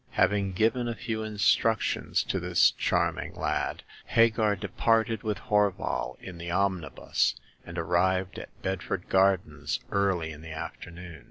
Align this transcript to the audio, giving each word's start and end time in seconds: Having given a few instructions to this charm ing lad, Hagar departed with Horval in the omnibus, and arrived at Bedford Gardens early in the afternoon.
Having 0.13 0.53
given 0.53 0.87
a 0.87 0.95
few 0.95 1.21
instructions 1.21 2.23
to 2.23 2.39
this 2.39 2.71
charm 2.71 3.19
ing 3.19 3.35
lad, 3.35 3.83
Hagar 4.05 4.55
departed 4.55 5.21
with 5.21 5.37
Horval 5.37 6.17
in 6.19 6.39
the 6.39 6.49
omnibus, 6.49 7.35
and 7.67 7.77
arrived 7.77 8.39
at 8.39 8.63
Bedford 8.63 9.09
Gardens 9.09 9.79
early 9.91 10.31
in 10.31 10.41
the 10.41 10.53
afternoon. 10.53 11.19